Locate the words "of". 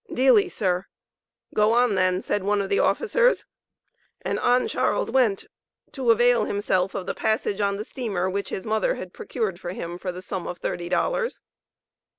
2.59-2.69, 6.95-7.05, 10.47-10.57